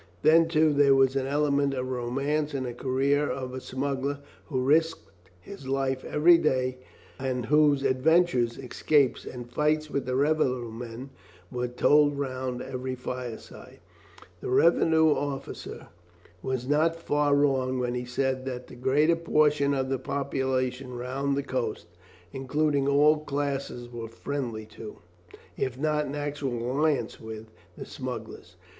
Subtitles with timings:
[0.23, 4.59] Then, too, there was an element of romance in the career of a smuggler who
[4.63, 6.79] risked his life every day,
[7.19, 11.11] and whose adventures, escapes, and fights with the revenue men
[11.51, 13.77] were told round every fireside.
[14.39, 15.89] The revenue officer
[16.41, 21.37] was not far wrong when he said that the greater portion of the population round
[21.37, 21.85] the coast,
[22.33, 24.97] including all classes, were friendly to,
[25.55, 28.55] if not in actual alliance with, the smugglers.